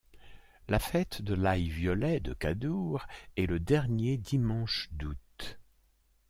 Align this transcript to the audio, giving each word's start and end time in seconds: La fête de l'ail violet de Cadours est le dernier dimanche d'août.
La 0.67 0.79
fête 0.79 1.21
de 1.21 1.35
l'ail 1.35 1.69
violet 1.69 2.19
de 2.19 2.33
Cadours 2.33 3.05
est 3.37 3.45
le 3.45 3.59
dernier 3.59 4.17
dimanche 4.17 4.89
d'août. 4.93 5.59